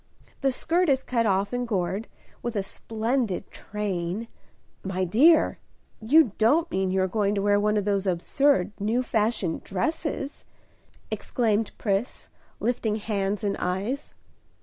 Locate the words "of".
7.77-7.85